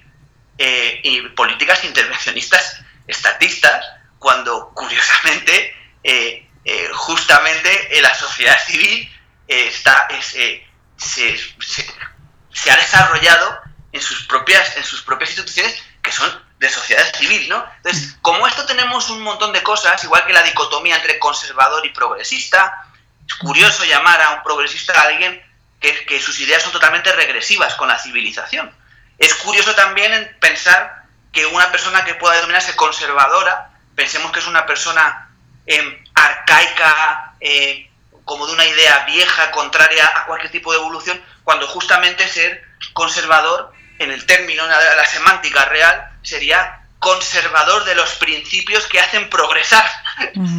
eh, 0.59 1.33
políticas 1.35 1.85
intervencionistas 1.85 2.83
estatistas, 3.07 3.85
cuando 4.19 4.71
curiosamente, 4.75 5.75
eh, 6.05 6.49
eh, 6.65 6.91
justamente 6.93 7.97
en 7.97 8.03
la 8.03 8.15
sociedad 8.15 8.59
civil 8.65 9.11
está, 9.49 10.09
se, 10.21 10.65
se, 10.97 12.71
ha 12.71 12.77
desarrollado 12.77 13.61
en 13.93 14.01
sus, 14.01 14.27
propias, 14.27 14.77
en 14.77 14.85
sus 14.85 15.03
propias 15.03 15.31
instituciones 15.31 15.83
que 16.03 16.13
son 16.13 16.43
de 16.59 16.71
sociedad 16.71 17.05
civil, 17.15 17.49
¿no? 17.49 17.65
Entonces, 17.79 18.17
como 18.23 18.47
esto 18.47 18.65
tenemos 18.67 19.11
un 19.11 19.21
montón 19.21 19.53
de 19.53 19.63
cosas, 19.63 20.03
igual 20.05 20.25
que 20.27 20.33
la 20.33 20.43
dicotomía 20.43 20.97
entre 20.97 21.19
conservador 21.19 21.85
y 21.85 21.91
progresista, 21.91 22.87
es 23.27 23.35
curioso 23.35 23.85
llamar 23.85 24.21
a 24.23 24.31
un 24.31 24.43
progresista 24.43 24.93
a 24.93 25.09
alguien 25.09 25.43
que, 25.81 26.21
sus 26.21 26.39
ideas 26.41 26.63
son 26.63 26.73
totalmente 26.73 27.13
regresivas 27.13 27.75
con 27.75 27.89
la 27.89 27.99
civilización. 27.99 28.73
Es 29.19 29.35
curioso 29.35 29.75
también 29.75 30.37
pensar 30.41 31.02
que 31.33 31.47
una 31.47 31.71
persona 31.71 32.05
que 32.05 32.15
pueda 32.15 32.35
denominarse 32.35 32.77
conservadora, 32.77 33.71
pensemos 33.95 34.31
que 34.33 34.41
es 34.41 34.47
una 34.47 34.67
persona 34.67 35.31
em, 35.67 36.05
arcaica, 36.15 37.35
eh, 37.41 37.91
como 38.25 38.47
de 38.47 38.53
una 38.53 38.67
idea 38.67 39.05
vieja, 39.07 39.51
contraria 39.51 40.07
a 40.15 40.27
cualquier 40.27 40.53
tipo 40.53 40.73
de 40.73 40.79
evolución, 40.79 41.21
cuando 41.45 41.67
justamente 41.67 42.29
ser 42.29 42.63
conservador, 42.93 43.73
en 43.99 44.11
el 44.11 44.27
término 44.27 44.67
de 44.67 44.97
la 44.97 45.07
semántica 45.07 45.65
real, 45.67 46.11
sería 46.23 46.81
conservador 46.99 47.85
de 47.85 47.95
los 47.95 48.15
principios 48.17 48.87
que 48.87 49.01
hacen 49.01 49.29
progresar. 49.31 49.85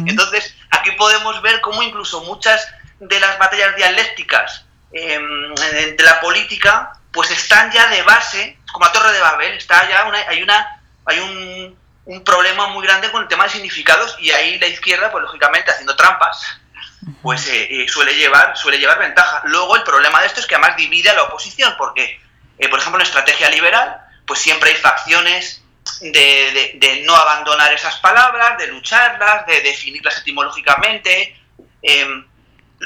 Entonces, 0.06 0.54
aquí 0.70 0.90
podemos 0.92 1.40
ver 1.42 1.60
cómo 1.60 1.82
incluso 1.82 2.22
muchas 2.22 2.66
de 3.00 3.20
las 3.20 3.38
batallas 3.38 3.76
dialécticas 3.76 4.64
Em, 4.96 5.54
de 5.56 6.04
la 6.04 6.20
política, 6.20 6.92
pues 7.12 7.28
están 7.32 7.72
ya 7.72 7.88
de 7.88 8.02
base, 8.02 8.56
como 8.74 8.86
a 8.86 8.92
Torre 8.92 9.12
de 9.12 9.20
Babel, 9.20 9.52
está 9.52 9.88
ya 9.88 10.04
hay 10.28 10.42
una 10.42 10.80
hay 11.06 11.20
un, 11.20 11.78
un, 12.06 12.24
problema 12.24 12.66
muy 12.66 12.84
grande 12.84 13.08
con 13.12 13.22
el 13.22 13.28
tema 13.28 13.44
de 13.44 13.50
significados 13.50 14.16
y 14.18 14.32
ahí 14.32 14.58
la 14.58 14.66
izquierda, 14.66 15.12
pues 15.12 15.22
lógicamente 15.22 15.70
haciendo 15.70 15.94
trampas, 15.94 16.58
pues 17.22 17.46
eh, 17.46 17.68
eh, 17.70 17.88
suele 17.88 18.16
llevar 18.16 18.56
suele 18.56 18.78
llevar 18.78 18.98
ventaja. 18.98 19.42
Luego 19.44 19.76
el 19.76 19.84
problema 19.84 20.20
de 20.20 20.26
esto 20.26 20.40
es 20.40 20.46
que 20.46 20.56
además 20.56 20.76
divide 20.76 21.10
a 21.10 21.14
la 21.14 21.22
oposición, 21.22 21.76
porque 21.78 22.20
eh, 22.58 22.68
por 22.68 22.80
ejemplo 22.80 23.00
en 23.00 23.06
estrategia 23.06 23.48
liberal, 23.48 24.00
pues 24.26 24.40
siempre 24.40 24.70
hay 24.70 24.76
facciones 24.76 25.62
de, 26.00 26.72
de, 26.74 27.02
no 27.04 27.14
abandonar 27.14 27.72
esas 27.72 27.96
palabras, 27.98 28.58
de 28.58 28.66
lucharlas, 28.66 29.46
de 29.46 29.60
definirlas 29.60 30.18
etimológicamente. 30.18 31.38
Eh, 31.80 32.24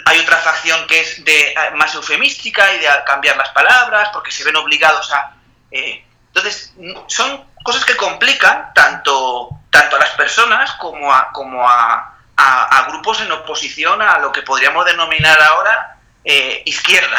hay 0.04 0.18
otra 0.18 0.36
facción 0.38 0.86
que 0.86 1.00
es 1.00 1.24
de 1.24 1.52
eh, 1.52 1.56
más 1.76 1.94
eufemística 1.94 2.74
y 2.74 2.78
de 2.78 2.88
cambiar 3.06 3.36
las 3.36 3.50
palabras 3.50 4.10
porque 4.12 4.30
se 4.30 4.44
ven 4.44 4.56
obligados 4.56 5.10
a... 5.12 5.34
Eh, 5.70 6.04
entonces, 6.28 6.74
son 7.08 7.44
cosas 7.64 7.84
que 7.84 7.96
complican 7.96 8.72
tanto, 8.74 9.48
tanto 9.70 9.96
a 9.96 9.98
las 9.98 10.10
personas 10.10 10.72
como 10.74 11.12
a, 11.12 11.32
como 11.32 11.68
a, 11.68 12.14
a, 12.36 12.86
grupos 12.88 13.20
en 13.20 13.32
oposición 13.32 14.00
a 14.00 14.18
lo 14.18 14.30
que 14.30 14.42
podríamos 14.42 14.84
denominar 14.84 15.40
ahora 15.40 15.98
eh, 16.24 16.62
izquierda. 16.64 17.18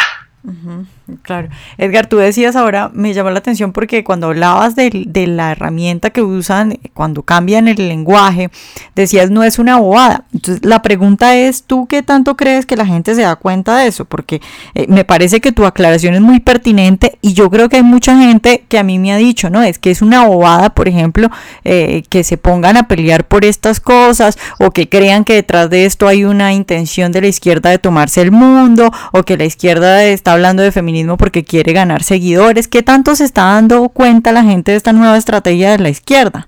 Claro. 1.22 1.50
Edgar, 1.77 2.08
tú 2.08 2.17
decías 2.17 2.55
ahora, 2.55 2.89
me 2.93 3.13
llamó 3.13 3.29
la 3.29 3.39
atención 3.39 3.74
porque 3.74 4.05
cuando 4.05 4.27
hablabas 4.27 4.74
de, 4.75 4.89
la 5.27 5.51
herramienta 5.51 6.12
que 6.12 6.22
usan 6.22 6.79
cuando 6.93 7.24
cambian 7.24 7.67
el 7.67 7.89
lenguaje, 7.89 8.50
decías 8.96 9.29
no 9.29 9.43
es 9.43 9.60
una 9.60 9.77
bobada. 9.77 10.25
Entonces, 10.34 10.63
la 10.63 10.81
pregunta 10.81 11.36
es, 11.36 11.63
¿tú 11.63 11.88
qué 11.88 12.03
tanto 12.03 12.38
crees 12.38 12.65
que 12.65 12.77
la 12.77 12.86
gente 12.86 13.15
se 13.15 13.24
da 13.24 13.36
cuenta 13.36 13.77
de 13.77 13.88
eso? 13.88 14.05
Porque 14.05 14.41
eh, 14.75 14.86
me 14.88 15.03
parece 15.03 15.41
que 15.41 15.51
tu 15.51 15.65
aclaración 15.65 16.13
es 16.15 16.22
muy 16.22 16.39
pertinente 16.39 17.17
y 17.22 17.34
yo 17.34 17.50
creo 17.50 17.67
que 17.67 17.77
hay 17.77 17.84
mucha 17.84 18.17
gente 18.17 18.63
que 18.69 18.79
a 18.79 18.84
mí 18.84 18.98
me 18.98 19.12
ha 19.12 19.17
dicho, 19.17 19.50
¿no? 19.50 19.62
Es 19.62 19.77
que 19.77 19.91
es 19.91 20.01
una 20.01 20.25
bobada, 20.25 20.69
por 20.69 20.88
ejemplo, 20.88 21.29
eh, 21.65 22.03
que 22.10 22.24
se 22.24 22.38
pongan 22.38 22.77
a 22.77 22.88
pelear 22.88 23.27
por 23.27 23.43
estas 23.43 23.81
cosas 23.81 24.38
o 24.58 24.72
que 24.72 24.88
crean 24.88 25.25
que 25.25 25.34
detrás 25.34 25.69
de 25.69 25.86
esto 25.86 26.08
hay 26.08 26.24
una 26.24 26.53
intención 26.53 27.12
de 27.12 27.22
la 27.22 27.27
izquierda 27.27 27.69
de 27.72 27.77
tomarse 27.77 28.22
el 28.22 28.31
mundo 28.31 28.91
o 29.12 29.24
que 29.24 29.36
la 29.36 29.46
izquierda 29.46 30.05
está 30.05 30.28
hablando 30.31 30.63
de 30.63 30.71
feminismo 30.71 31.17
porque 31.17 31.43
quiere 31.43 31.74
ganar 31.74 32.03
seguidores. 32.03 32.67
¿Qué 32.67 32.83
tanto 32.83 33.15
se 33.15 33.25
está 33.25 33.43
dando 33.43 33.89
cuenta 33.89 34.31
la 34.31 34.43
gente 34.43 34.71
de 34.71 34.77
esta 34.77 34.93
nueva 34.93 35.17
estrategia 35.17 35.71
de 35.71 35.79
la 35.79 35.89
izquierda? 35.89 36.48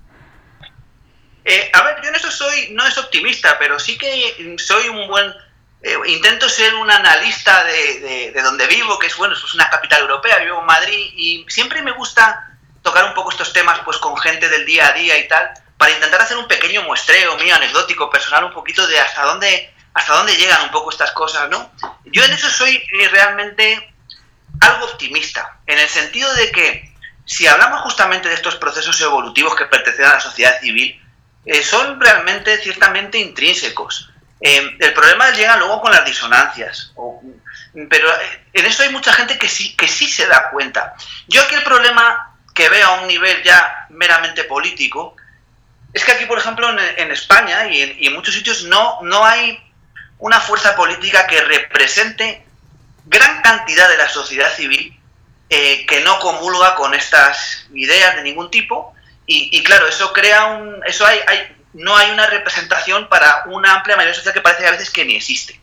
Eh, 1.44 1.70
a 1.72 1.82
ver, 1.82 1.96
yo 2.02 2.08
en 2.08 2.14
eso 2.14 2.30
soy, 2.30 2.70
no 2.72 2.86
es 2.86 2.96
optimista, 2.98 3.56
pero 3.58 3.78
sí 3.78 3.98
que 3.98 4.56
soy 4.58 4.88
un 4.88 5.08
buen, 5.08 5.32
eh, 5.82 5.96
intento 6.06 6.48
ser 6.48 6.74
un 6.74 6.88
analista 6.90 7.64
de, 7.64 8.32
donde 8.42 8.66
vivo, 8.68 8.98
que 8.98 9.08
es 9.08 9.16
bueno, 9.16 9.34
es 9.34 9.54
una 9.54 9.68
capital 9.68 10.02
europea, 10.02 10.38
vivo 10.38 10.60
en 10.60 10.66
Madrid 10.66 11.12
y 11.16 11.44
siempre 11.48 11.82
me 11.82 11.90
gusta 11.90 12.48
tocar 12.82 13.04
un 13.04 13.14
poco 13.14 13.30
estos 13.30 13.52
temas 13.52 13.80
pues 13.84 13.98
con 13.98 14.16
gente 14.16 14.48
del 14.48 14.64
día 14.64 14.88
a 14.88 14.92
día 14.92 15.18
y 15.18 15.26
tal, 15.26 15.50
para 15.76 15.92
intentar 15.92 16.20
hacer 16.20 16.36
un 16.36 16.46
pequeño 16.46 16.82
muestreo 16.82 17.36
mío, 17.38 17.56
anecdótico, 17.56 18.08
personal, 18.08 18.44
un 18.44 18.52
poquito 18.52 18.86
de 18.86 19.00
hasta 19.00 19.22
dónde, 19.22 19.74
hasta 19.94 20.14
dónde 20.14 20.36
llegan 20.36 20.62
un 20.62 20.70
poco 20.70 20.90
estas 20.90 21.12
cosas, 21.12 21.48
¿no? 21.50 21.70
Yo 22.04 22.24
en 22.24 22.32
eso 22.32 22.48
soy 22.48 22.76
eh, 22.76 23.08
realmente 23.10 23.94
algo 24.60 24.86
optimista, 24.86 25.58
en 25.66 25.78
el 25.78 25.88
sentido 25.88 26.32
de 26.34 26.50
que 26.52 26.92
si 27.24 27.46
hablamos 27.46 27.80
justamente 27.82 28.28
de 28.28 28.34
estos 28.34 28.56
procesos 28.56 29.00
evolutivos 29.00 29.54
que 29.54 29.66
pertenecen 29.66 30.06
a 30.06 30.14
la 30.14 30.20
sociedad 30.20 30.60
civil, 30.60 31.00
eh, 31.44 31.62
son 31.62 32.00
realmente 32.00 32.58
ciertamente 32.58 33.18
intrínsecos. 33.18 34.10
Eh, 34.40 34.76
el 34.78 34.92
problema 34.92 35.30
llega 35.30 35.56
luego 35.56 35.80
con 35.80 35.92
las 35.92 36.04
disonancias, 36.04 36.92
pero 37.88 38.08
eh, 38.08 38.44
en 38.52 38.66
eso 38.66 38.82
hay 38.82 38.90
mucha 38.90 39.12
gente 39.12 39.38
que 39.38 39.48
sí, 39.48 39.76
que 39.76 39.88
sí 39.88 40.08
se 40.08 40.26
da 40.26 40.50
cuenta. 40.50 40.94
Yo 41.28 41.42
aquí 41.42 41.54
el 41.54 41.62
problema 41.62 42.36
que 42.54 42.68
veo 42.68 42.86
a 42.86 43.00
un 43.00 43.08
nivel 43.08 43.42
ya 43.42 43.86
meramente 43.90 44.44
político 44.44 45.16
es 45.92 46.04
que 46.04 46.12
aquí, 46.12 46.26
por 46.26 46.38
ejemplo, 46.38 46.68
en, 46.70 47.10
España 47.10 47.68
y 47.68 47.82
en, 47.82 47.96
y 47.98 48.06
en, 48.06 48.14
muchos 48.14 48.34
sitios 48.34 48.64
no, 48.64 48.98
no 49.02 49.24
hay 49.24 49.62
una 50.22 50.38
fuerza 50.38 50.76
política 50.76 51.26
que 51.26 51.40
represente 51.42 52.46
gran 53.06 53.42
cantidad 53.42 53.88
de 53.88 53.96
la 53.96 54.08
sociedad 54.08 54.54
civil 54.54 54.96
eh, 55.50 55.84
que 55.84 56.00
no 56.02 56.20
comulga 56.20 56.76
con 56.76 56.94
estas 56.94 57.66
ideas 57.74 58.14
de 58.14 58.22
ningún 58.22 58.48
tipo 58.48 58.94
y, 59.26 59.62
claro, 59.64 59.88
eso 59.88 60.12
crea 60.12 60.44
un... 60.46 60.80
eso 60.86 61.06
hay, 61.06 61.18
hay, 61.26 61.56
no 61.72 61.96
hay 61.96 62.10
una 62.10 62.26
representación 62.26 63.08
para 63.08 63.44
una 63.46 63.72
amplia 63.72 63.96
mayoría 63.96 64.14
social 64.14 64.34
que 64.34 64.42
parece 64.42 64.66
a 64.66 64.72
veces 64.72 64.90
que 64.90 65.06
ni 65.06 65.16
existe. 65.16 65.58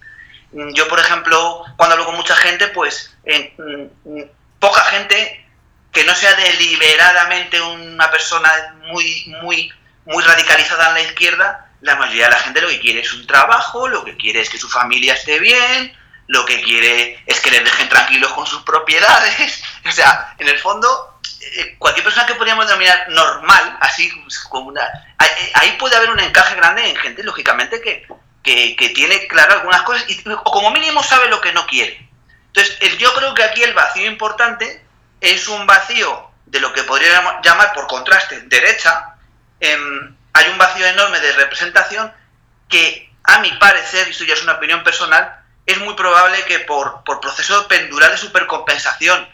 Yo, 0.51 0.87
por 0.87 0.99
ejemplo, 0.99 1.63
cuando 1.77 1.93
hablo 1.93 2.07
con 2.07 2.15
mucha 2.15 2.35
gente, 2.35 2.67
pues 2.69 3.15
poca 4.57 4.81
gente 4.85 5.45
que 5.91 6.03
no 6.03 6.15
sea 6.15 6.33
deliberadamente 6.33 7.61
una 7.61 8.09
persona 8.09 8.75
muy, 8.87 9.25
muy, 9.41 9.71
muy 10.05 10.23
radicalizada 10.23 10.87
en 10.87 10.93
la 10.95 11.01
izquierda, 11.01 11.68
la 11.81 11.95
mayoría 11.95 12.25
de 12.25 12.31
la 12.31 12.39
gente 12.39 12.61
lo 12.61 12.67
que 12.67 12.79
quiere 12.79 13.01
es 13.01 13.13
un 13.13 13.25
trabajo, 13.25 13.87
lo 13.87 14.03
que 14.03 14.17
quiere 14.17 14.41
es 14.41 14.49
que 14.49 14.57
su 14.57 14.69
familia 14.69 15.13
esté 15.13 15.39
bien, 15.39 15.95
lo 16.27 16.45
que 16.45 16.61
quiere 16.61 17.23
es 17.25 17.39
que 17.39 17.51
les 17.51 17.63
dejen 17.63 17.89
tranquilos 17.89 18.31
con 18.33 18.45
sus 18.45 18.61
propiedades. 18.63 19.63
O 19.85 19.91
sea, 19.91 20.35
en 20.37 20.47
el 20.47 20.59
fondo, 20.59 21.19
eh, 21.41 21.75
cualquier 21.79 22.03
persona 22.03 22.27
que 22.27 22.35
podríamos 22.35 22.67
denominar 22.67 23.07
normal, 23.09 23.77
así 23.81 24.11
como 24.49 24.67
una... 24.67 24.87
Ahí 25.55 25.77
puede 25.79 25.95
haber 25.95 26.11
un 26.11 26.19
encaje 26.19 26.53
grande 26.55 26.87
en 26.87 26.95
gente, 26.97 27.23
lógicamente, 27.23 27.81
que, 27.81 28.05
que, 28.43 28.89
tiene 28.89 29.25
claro 29.27 29.53
algunas 29.53 29.81
cosas 29.81 30.05
y, 30.09 30.21
o 30.29 30.43
como 30.43 30.69
mínimo 30.69 31.01
sabe 31.01 31.27
lo 31.27 31.41
que 31.41 31.53
no 31.53 31.65
quiere. 31.65 32.07
Entonces, 32.47 32.97
yo 32.99 33.13
creo 33.13 33.33
que 33.33 33.43
aquí 33.43 33.63
el 33.63 33.73
vacío 33.73 34.05
importante 34.05 34.85
es 35.21 35.47
un 35.47 35.65
vacío 35.65 36.29
de 36.45 36.59
lo 36.59 36.73
que 36.73 36.83
podríamos 36.83 37.35
llamar, 37.41 37.73
por 37.73 37.87
contraste, 37.87 38.41
derecha. 38.41 39.15
Em, 39.59 40.15
hay 40.33 40.49
un 40.49 40.57
vacío 40.57 40.85
enorme 40.85 41.19
de 41.19 41.31
representación 41.33 42.13
que, 42.67 43.11
a 43.23 43.39
mi 43.39 43.51
parecer, 43.53 44.07
y 44.07 44.11
esto 44.11 44.23
ya 44.23 44.33
es 44.33 44.43
una 44.43 44.53
opinión 44.53 44.83
personal, 44.83 45.39
es 45.65 45.77
muy 45.79 45.93
probable 45.95 46.43
que 46.45 46.59
por, 46.59 47.03
por 47.03 47.19
proceso 47.19 47.67
pendular 47.67 48.11
de 48.11 48.17
supercompensación 48.17 49.27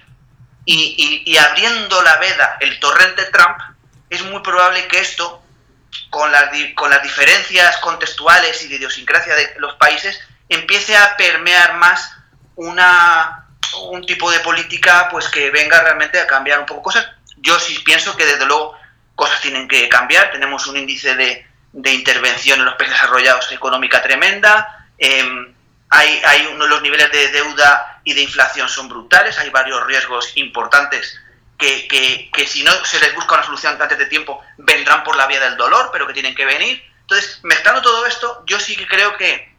y, 0.66 1.38
abriendo 1.38 2.02
la 2.02 2.18
veda 2.18 2.58
el 2.60 2.80
torrente 2.80 3.24
Trump, 3.26 3.58
es 4.10 4.24
muy 4.24 4.42
probable 4.42 4.88
que 4.88 5.00
esto, 5.00 5.42
con 6.10 6.32
las, 6.32 6.50
con 6.76 6.90
las 6.90 7.04
diferencias 7.04 7.78
contextuales 7.78 8.62
y 8.64 8.68
de 8.68 8.76
idiosincrasia 8.76 9.36
de 9.36 9.56
los 9.60 9.76
países, 9.76 10.20
empiece 10.50 10.96
a 10.98 11.16
permear 11.18 11.76
más 11.76 12.12
una, 12.56 13.48
un 13.90 14.06
tipo 14.06 14.32
de 14.32 14.40
política 14.40 15.08
pues 15.12 15.28
que 15.30 15.52
venga 15.52 15.82
realmente 15.82 16.20
a 16.20 16.28
cambiar 16.28 16.60
un 16.60 16.66
poco 16.66 16.84
cosas. 16.84 17.08
Yo 17.38 17.60
sí 17.60 17.80
pienso 17.80 18.16
que 18.18 18.26
desde 18.26 18.46
luego 18.46 18.78
cosas 19.16 19.42
tienen 19.42 19.68
que 19.68 19.90
cambiar. 19.90 20.32
Tenemos 20.32 20.68
un 20.68 20.78
índice 20.78 21.16
de, 21.16 21.48
de 21.74 21.94
intervención 21.94 22.60
en 22.60 22.66
los 22.66 22.76
países 22.76 22.96
desarrollados 22.96 23.52
económica 23.52 24.02
tremenda. 24.02 24.88
Em, 24.98 25.54
hay, 25.90 26.22
hay 26.26 26.48
uno, 26.48 26.68
los 26.68 26.82
niveles 26.82 27.12
de 27.12 27.30
deuda 27.30 28.02
y 28.04 28.14
de 28.14 28.22
inflación 28.22 28.70
son 28.70 28.90
brutales. 28.90 29.38
Hay 29.40 29.50
varios 29.50 29.86
riesgos 29.86 30.32
importantes 30.36 31.20
que, 31.58 31.88
que, 31.88 32.30
que, 32.34 32.48
si 32.48 32.64
no 32.64 32.72
se 32.84 33.00
les 33.00 33.14
busca 33.16 33.36
una 33.36 33.44
solución 33.44 33.82
antes 33.82 33.98
de 33.98 34.06
tiempo 34.08 34.42
vendrán 34.58 35.04
por 35.04 35.16
la 35.16 35.28
vía 35.28 35.40
del 35.40 35.58
dolor, 35.58 35.90
pero 35.92 36.08
que 36.08 36.14
tienen 36.14 36.36
que 36.36 36.46
venir. 36.46 36.84
Entonces, 37.02 37.40
mezclando 37.44 37.82
todo 37.82 38.06
esto, 38.06 38.44
yo 38.48 38.60
sí 38.60 38.76
que 38.76 38.88
creo 38.88 39.16
que, 39.16 39.56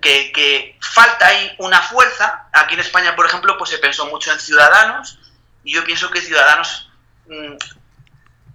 que, 0.00 0.76
falta 0.80 1.28
ahí 1.28 1.54
una 1.58 1.80
fuerza. 1.80 2.48
Aquí 2.52 2.74
en 2.74 2.80
España, 2.80 3.14
por 3.14 3.26
ejemplo, 3.26 3.56
pues 3.56 3.70
se 3.70 3.78
pensó 3.78 4.06
mucho 4.06 4.32
en 4.32 4.40
Ciudadanos 4.40 5.18
y 5.64 5.74
yo 5.74 5.84
pienso 5.84 6.10
que 6.10 6.20
Ciudadanos 6.20 6.90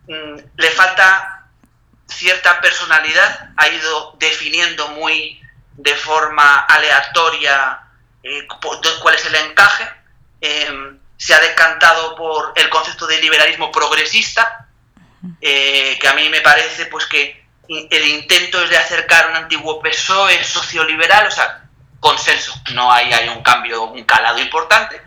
le 0.08 0.70
falta 0.72 1.48
cierta 2.08 2.60
personalidad, 2.62 3.50
ha 3.58 3.68
ido 3.70 4.16
definiendo 4.20 4.88
muy 4.90 5.42
de 5.74 5.96
forma 5.96 6.60
aleatoria 6.62 7.82
eh, 8.22 8.48
cuál 9.02 9.16
es 9.16 9.26
el 9.26 9.36
encaje. 9.36 9.90
Eh, 10.42 10.98
se 11.18 11.34
ha 11.34 11.40
decantado 11.40 12.16
por 12.16 12.52
el 12.56 12.70
concepto 12.70 13.08
de 13.08 13.22
liberalismo 13.22 13.72
progresista, 13.72 14.68
eh, 15.40 15.98
que 16.00 16.08
a 16.08 16.14
mí 16.14 16.28
me 16.30 16.42
parece 16.42 16.88
pues 16.88 17.06
que 17.06 17.46
el 17.68 18.08
intento 18.08 18.62
es 18.62 18.70
de 18.70 18.78
acercar 18.78 19.30
un 19.30 19.38
antiguo 19.38 19.82
PSOE 19.82 20.44
socioliberal, 20.44 21.28
o 21.28 21.32
sea, 21.32 21.64
consenso, 22.00 22.54
no 22.74 22.92
hay, 22.92 23.14
hay 23.14 23.30
un 23.30 23.42
cambio, 23.42 23.84
un 23.84 24.04
calado 24.04 24.40
importante. 24.40 25.02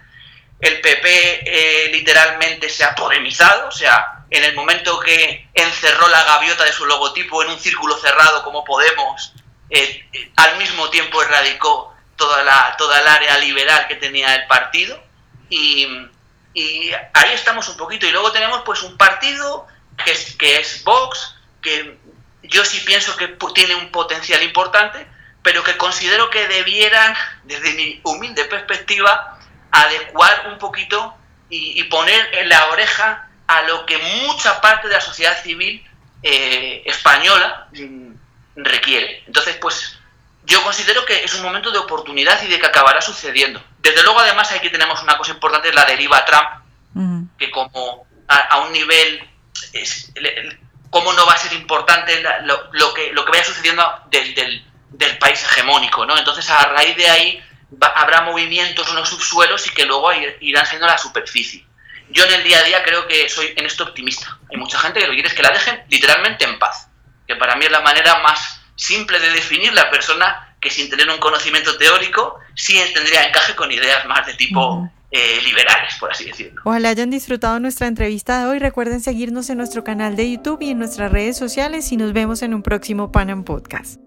El 0.58 0.80
PP 0.80 1.42
eh, 1.44 1.92
literalmente 1.92 2.70
se 2.70 2.82
ha 2.82 2.94
polemizado, 2.94 3.68
o 3.68 3.72
sea, 3.72 4.15
en 4.30 4.44
el 4.44 4.54
momento 4.54 4.98
que 5.00 5.48
encerró 5.54 6.08
la 6.08 6.24
gaviota 6.24 6.64
de 6.64 6.72
su 6.72 6.84
logotipo 6.84 7.42
en 7.42 7.50
un 7.50 7.58
círculo 7.58 7.96
cerrado 7.98 8.42
como 8.42 8.64
Podemos, 8.64 9.32
eh, 9.70 10.30
al 10.36 10.58
mismo 10.58 10.88
tiempo 10.90 11.22
erradicó 11.22 11.94
toda 12.16 12.42
la, 12.42 12.74
toda 12.76 13.00
el 13.00 13.06
área 13.06 13.38
liberal 13.38 13.86
que 13.88 13.96
tenía 13.96 14.34
el 14.34 14.46
partido 14.46 15.00
y, 15.48 15.86
y, 16.54 16.90
ahí 17.12 17.32
estamos 17.34 17.68
un 17.68 17.76
poquito. 17.76 18.06
Y 18.06 18.10
luego 18.10 18.32
tenemos 18.32 18.62
pues 18.64 18.82
un 18.82 18.96
partido 18.96 19.66
que 20.04 20.12
es, 20.12 20.34
que 20.36 20.58
es 20.58 20.82
Vox, 20.84 21.36
que 21.62 21.98
yo 22.42 22.64
sí 22.64 22.80
pienso 22.80 23.16
que 23.16 23.28
tiene 23.54 23.74
un 23.74 23.90
potencial 23.90 24.42
importante, 24.42 25.06
pero 25.42 25.62
que 25.62 25.76
considero 25.76 26.30
que 26.30 26.48
debieran, 26.48 27.14
desde 27.44 27.72
mi 27.74 28.00
humilde 28.02 28.44
perspectiva, 28.46 29.38
adecuar 29.70 30.48
un 30.48 30.58
poquito 30.58 31.14
y, 31.48 31.80
y 31.80 31.84
poner 31.84 32.34
en 32.34 32.48
la 32.48 32.66
oreja 32.68 33.25
a 33.46 33.62
lo 33.62 33.86
que 33.86 33.98
mucha 33.98 34.60
parte 34.60 34.88
de 34.88 34.94
la 34.94 35.00
sociedad 35.00 35.40
civil 35.42 35.84
eh, 36.22 36.82
española 36.84 37.68
mmm, 37.72 38.12
requiere. 38.56 39.22
Entonces, 39.26 39.56
pues 39.56 39.98
yo 40.44 40.62
considero 40.62 41.04
que 41.04 41.24
es 41.24 41.34
un 41.34 41.42
momento 41.42 41.70
de 41.70 41.78
oportunidad 41.78 42.40
y 42.42 42.46
de 42.46 42.58
que 42.58 42.66
acabará 42.66 43.00
sucediendo. 43.00 43.62
Desde 43.78 44.02
luego, 44.02 44.20
además, 44.20 44.50
aquí 44.52 44.70
tenemos 44.70 45.02
una 45.02 45.18
cosa 45.18 45.32
importante, 45.32 45.72
la 45.72 45.84
deriva 45.84 46.24
Trump, 46.24 46.48
uh 46.94 47.00
-huh. 47.00 47.28
que 47.38 47.50
como 47.50 48.06
a, 48.28 48.36
a 48.36 48.58
un 48.58 48.72
nivel, 48.72 49.28
es, 49.72 50.12
cómo 50.90 51.12
no 51.12 51.26
va 51.26 51.34
a 51.34 51.38
ser 51.38 51.52
importante 51.52 52.22
la, 52.22 52.40
lo, 52.40 52.68
lo, 52.72 52.94
que, 52.94 53.12
lo 53.12 53.24
que 53.24 53.32
vaya 53.32 53.44
sucediendo 53.44 53.82
del, 54.08 54.34
del, 54.34 54.64
del, 54.90 55.18
país 55.18 55.42
hegemónico, 55.42 56.06
¿no? 56.06 56.16
Entonces, 56.16 56.48
a 56.48 56.64
raíz 56.66 56.96
de 56.96 57.10
ahí 57.10 57.44
va, 57.82 57.88
habrá 57.88 58.22
movimientos 58.22 58.88
en 58.88 58.96
los 58.96 59.08
subsuelos 59.08 59.66
y 59.66 59.70
que 59.70 59.84
luego 59.84 60.10
irán 60.40 60.66
siendo 60.66 60.86
la 60.86 60.96
superficie. 60.96 61.65
Yo 62.10 62.24
en 62.24 62.32
el 62.34 62.44
día 62.44 62.58
a 62.60 62.62
día 62.62 62.82
creo 62.84 63.06
que 63.06 63.28
soy 63.28 63.52
en 63.56 63.66
esto 63.66 63.84
optimista. 63.84 64.38
Hay 64.50 64.58
mucha 64.58 64.78
gente 64.78 65.00
que 65.00 65.06
lo 65.06 65.12
que 65.12 65.16
quiere 65.16 65.28
es 65.28 65.34
que 65.34 65.42
la 65.42 65.50
dejen 65.50 65.82
literalmente 65.88 66.44
en 66.44 66.58
paz, 66.58 66.88
que 67.26 67.36
para 67.36 67.56
mí 67.56 67.64
es 67.64 67.72
la 67.72 67.80
manera 67.80 68.20
más 68.20 68.60
simple 68.76 69.18
de 69.18 69.30
definir 69.30 69.72
la 69.72 69.90
persona 69.90 70.54
que 70.60 70.70
sin 70.70 70.88
tener 70.88 71.08
un 71.10 71.18
conocimiento 71.18 71.76
teórico 71.76 72.38
sí 72.54 72.78
tendría 72.94 73.26
encaje 73.26 73.54
con 73.54 73.70
ideas 73.70 74.06
más 74.06 74.26
de 74.26 74.34
tipo 74.34 74.60
uh 74.60 74.82
-huh. 74.82 74.90
eh, 75.10 75.40
liberales, 75.44 75.94
por 75.98 76.10
así 76.10 76.24
decirlo. 76.24 76.62
Ojalá 76.64 76.90
hayan 76.90 77.10
disfrutado 77.10 77.58
nuestra 77.60 77.86
entrevista 77.86 78.40
de 78.40 78.46
hoy. 78.46 78.58
Recuerden 78.58 79.00
seguirnos 79.00 79.50
en 79.50 79.58
nuestro 79.58 79.84
canal 79.84 80.16
de 80.16 80.30
YouTube 80.30 80.62
y 80.62 80.70
en 80.70 80.78
nuestras 80.78 81.10
redes 81.10 81.36
sociales 81.36 81.90
y 81.92 81.96
nos 81.96 82.12
vemos 82.12 82.42
en 82.42 82.54
un 82.54 82.62
próximo 82.62 83.12
Panam 83.12 83.44
Podcast. 83.44 84.05